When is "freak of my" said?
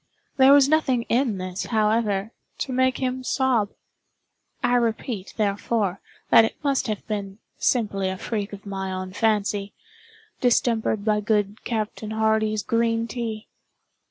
8.17-8.91